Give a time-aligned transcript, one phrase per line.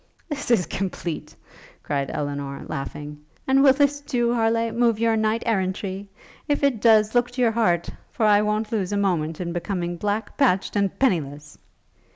[0.29, 1.35] 'This is complete!'
[1.83, 6.09] cried Elinor, laughing; 'and will this, too, Harleigh, move your knight errantry?
[6.47, 7.87] If it does look to your heart!
[8.09, 11.59] for I won't lose a moment in becoming black, patched, and pennyless!'